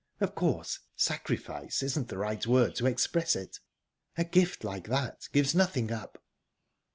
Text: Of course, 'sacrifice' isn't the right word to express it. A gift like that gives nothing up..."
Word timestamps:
Of 0.19 0.33
course, 0.33 0.79
'sacrifice' 0.95 1.83
isn't 1.83 2.07
the 2.07 2.17
right 2.17 2.43
word 2.47 2.73
to 2.77 2.87
express 2.87 3.35
it. 3.35 3.59
A 4.17 4.23
gift 4.23 4.63
like 4.63 4.87
that 4.87 5.29
gives 5.31 5.53
nothing 5.53 5.91
up..." 5.91 6.17